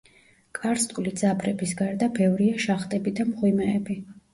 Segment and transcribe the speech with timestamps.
[0.59, 4.05] კარსტული ძაბრების გარდა ბევრია შახტები და მღვიმეები.